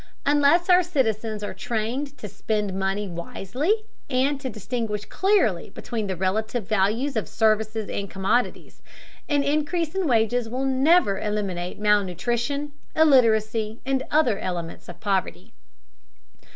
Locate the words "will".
10.49-10.65